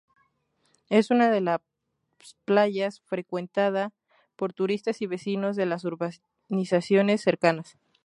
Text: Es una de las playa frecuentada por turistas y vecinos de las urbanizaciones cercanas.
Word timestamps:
Es 0.89 1.11
una 1.11 1.29
de 1.29 1.41
las 1.41 1.61
playa 2.43 2.89
frecuentada 3.05 3.93
por 4.35 4.51
turistas 4.51 4.99
y 5.03 5.05
vecinos 5.05 5.55
de 5.55 5.67
las 5.67 5.85
urbanizaciones 5.85 7.21
cercanas. 7.21 7.77